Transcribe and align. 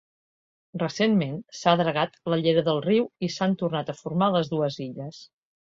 Recentment 0.83 1.35
s'ha 1.59 1.75
dragat 1.83 2.17
la 2.35 2.41
llera 2.47 2.65
del 2.71 2.83
riu 2.89 3.07
i 3.29 3.33
s'han 3.37 3.57
tornat 3.65 3.95
a 3.97 4.01
formar 4.03 4.35
les 4.39 4.53
dues 4.57 4.85
illes. 4.91 5.27